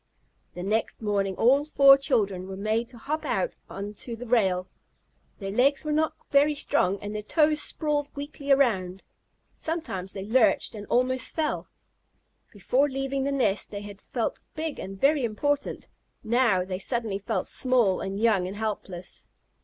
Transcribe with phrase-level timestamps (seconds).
[0.55, 4.67] The next morning all four children were made to hop out on to the rail.
[5.37, 9.03] Their legs were not very strong and their toes sprawled weakly around.
[9.55, 11.67] Sometimes they lurched and almost fell.
[12.51, 15.87] Before leaving the nest they had felt big and very important;
[16.23, 19.27] now they suddenly felt small and young and helpless.